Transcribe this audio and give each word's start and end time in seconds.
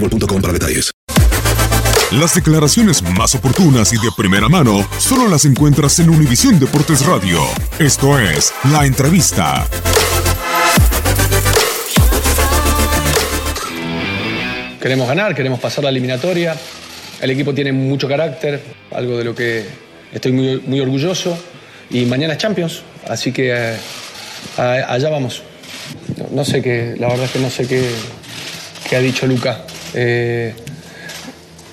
boostmobile.com 0.00 0.52
detalles. 0.52 0.92
Las 2.12 2.36
declaraciones 2.36 3.02
más 3.02 3.34
oportunas 3.34 3.92
y 3.92 3.96
de 3.96 4.10
primera 4.16 4.48
mano 4.48 4.88
solo 4.98 5.28
las 5.28 5.44
encuentras 5.44 5.98
en 5.98 6.08
Univisión 6.08 6.58
Deportes 6.60 7.04
Radio. 7.04 7.40
Esto 7.80 8.16
es 8.18 8.52
La 8.70 8.86
Entrevista. 8.86 9.66
Queremos 14.80 15.08
ganar, 15.08 15.34
queremos 15.34 15.58
pasar 15.58 15.82
la 15.82 15.90
eliminatoria. 15.90 16.56
El 17.20 17.30
equipo 17.30 17.52
tiene 17.52 17.72
mucho 17.72 18.06
carácter, 18.06 18.62
algo 18.92 19.18
de 19.18 19.24
lo 19.24 19.34
que 19.34 19.66
estoy 20.12 20.30
muy, 20.30 20.80
orgulloso. 20.80 21.36
Y 21.90 22.04
mañana 22.04 22.34
es 22.34 22.38
Champions, 22.38 22.82
así 23.08 23.32
que 23.32 23.52
eh, 23.52 23.76
allá 24.56 25.10
vamos. 25.10 25.42
No, 26.30 26.44
sé 26.44 26.62
qué, 26.62 26.94
la 26.98 27.08
verdad 27.08 27.24
es 27.24 27.30
que 27.32 27.38
no 27.40 27.50
sé 27.50 27.66
qué 27.66 28.96
ha 28.96 29.00
dicho 29.00 29.26
Luca. 29.26 29.66
Eh, 29.94 30.52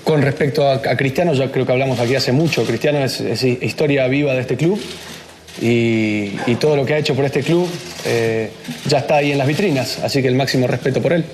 con 0.04 0.22
respecto 0.22 0.70
a, 0.70 0.82
Cristiano, 0.82 1.34
ya 1.34 1.52
creo 1.52 1.66
que 1.66 1.72
hablamos 1.72 2.00
aquí 2.00 2.16
hace 2.16 2.32
mucho. 2.32 2.66
Cristiano 2.66 3.00
es, 3.04 3.22
historia 3.44 4.08
viva 4.08 4.34
de 4.34 4.42
este 4.42 4.58
club 4.58 4.80
y, 5.62 6.32
todo 6.60 6.76
lo 6.76 6.86
que 6.86 6.94
ha 6.94 6.98
hecho 6.98 7.16
por 7.16 7.26
este 7.26 7.42
club 7.42 7.70
eh, 8.06 8.52
ya 8.88 9.00
está 9.00 9.18
ahí 9.18 9.32
en 9.32 9.38
las 9.38 9.48
vitrinas, 9.48 10.00
así 10.04 10.22
que 10.22 10.28
el 10.28 10.36
máximo 10.36 10.68
respeto 10.68 11.02
por 11.02 11.14
él. 11.14 11.26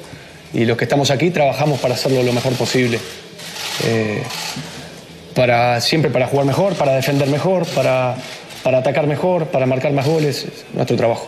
Y 0.53 0.65
los 0.65 0.77
que 0.77 0.85
estamos 0.85 1.11
aquí 1.11 1.29
trabajamos 1.29 1.79
para 1.79 1.95
hacerlo 1.95 2.23
lo 2.23 2.33
mejor 2.33 2.53
posible. 2.53 2.99
Eh, 3.85 4.21
para, 5.35 5.79
siempre 5.81 6.11
para 6.11 6.27
jugar 6.27 6.45
mejor, 6.45 6.73
para 6.73 6.93
defender 6.95 7.27
mejor, 7.27 7.65
para, 7.67 8.15
para 8.63 8.79
atacar 8.79 9.07
mejor, 9.07 9.47
para 9.47 9.65
marcar 9.65 9.93
más 9.93 10.05
goles. 10.05 10.43
Es 10.43 10.65
nuestro 10.73 10.97
trabajo. 10.97 11.27